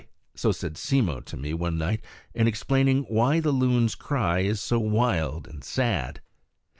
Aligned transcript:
So 0.33 0.51
said 0.51 0.77
Simmo 0.79 1.19
to 1.21 1.37
me 1.37 1.53
one 1.53 1.77
night 1.77 2.03
in 2.33 2.47
explaining 2.47 3.03
why 3.03 3.39
the 3.39 3.51
loon's 3.51 3.93
cry 3.93 4.39
is 4.39 4.59
so 4.59 4.79
wild 4.79 5.47
and 5.47 5.63
sad. 5.63 6.21